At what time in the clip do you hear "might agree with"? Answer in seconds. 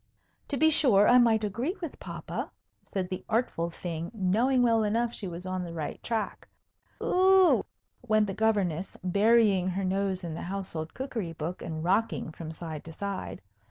1.19-1.99